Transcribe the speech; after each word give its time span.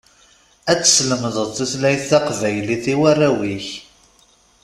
Ad 0.71 0.79
teslemdeḍ 0.81 1.49
tutlayt 1.57 2.03
taqbaylit 2.09 2.85
i 2.93 2.95
warraw-ik. 2.99 3.67